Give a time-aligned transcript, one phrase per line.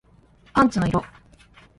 [0.51, 1.03] パンツの色